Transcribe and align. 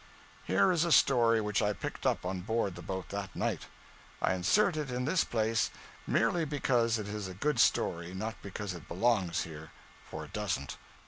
Here 0.45 0.71
is 0.71 0.83
a 0.83 0.91
story 0.91 1.41
which 1.41 1.61
I 1.61 1.73
picked 1.73 2.07
up 2.07 2.25
on 2.25 2.41
board 2.41 2.73
the 2.73 2.81
boat 2.81 3.09
that 3.09 3.35
night. 3.35 3.67
I 4.19 4.33
insert 4.33 4.75
it 4.75 4.89
in 4.89 5.05
this 5.05 5.23
place 5.23 5.69
merely 6.07 6.43
because 6.43 6.97
it 6.97 7.07
is 7.07 7.27
a 7.27 7.35
good 7.35 7.59
story, 7.59 8.11
not 8.15 8.33
because 8.41 8.73
it 8.73 8.87
belongs 8.87 9.43
here 9.43 9.69
for 10.09 10.25
it 10.25 10.33
doesn't. 10.33 10.75